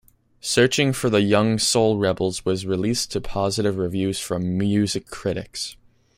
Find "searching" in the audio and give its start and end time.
0.39-0.93